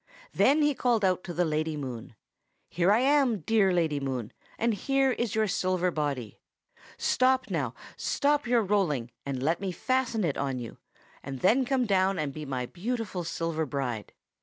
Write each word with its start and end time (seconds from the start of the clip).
Then 0.33 0.63
he 0.63 0.73
called 0.73 1.05
out 1.05 1.23
to 1.25 1.31
the 1.31 1.45
Lady 1.45 1.77
Moon, 1.77 2.15
'Here 2.71 2.91
I 2.91 3.01
am, 3.01 3.41
dear 3.41 3.71
Lady 3.71 3.99
Moon, 3.99 4.33
and 4.57 4.73
here 4.73 5.11
is 5.11 5.35
your 5.35 5.47
silver 5.47 5.91
body. 5.91 6.39
Stop 6.97 7.51
now, 7.51 7.75
stop 7.95 8.47
your 8.47 8.63
rolling, 8.63 9.11
and 9.27 9.43
let 9.43 9.61
me 9.61 9.71
fasten 9.71 10.23
it 10.23 10.37
on 10.39 10.55
for 10.55 10.61
you, 10.63 10.77
and 11.21 11.41
then 11.41 11.65
come 11.65 11.85
down 11.85 12.17
and 12.17 12.33
be 12.33 12.47
my 12.47 12.65
beautiful 12.65 13.23
silver 13.23 13.67
bride. 13.67 14.11